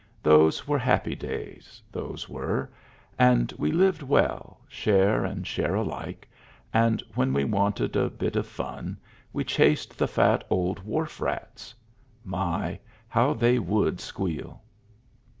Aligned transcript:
Those 0.23 0.67
were 0.67 0.79
happy 0.79 1.13
days, 1.13 1.79
those 1.91 2.27
were; 2.27 2.71
and 3.19 3.53
we 3.59 3.71
lived 3.71 4.01
well, 4.01 4.59
share 4.67 5.23
and 5.23 5.45
share 5.45 5.75
alike, 5.75 6.27
and 6.73 7.03
when 7.13 7.33
we 7.33 7.43
wanted 7.43 7.95
a 7.95 8.09
bit 8.09 8.35
of 8.35 8.47
fun, 8.47 8.97
we 9.31 9.43
chased 9.43 9.99
the 9.99 10.07
fat 10.07 10.43
old 10.49 10.79
wharf 10.83 11.21
rats! 11.21 11.75
My, 12.25 12.79
how 13.09 13.35
they 13.35 13.59
would 13.59 13.99
squeal! 14.01 14.63